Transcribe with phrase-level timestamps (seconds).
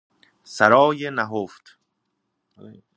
[0.43, 1.77] سرای نهفت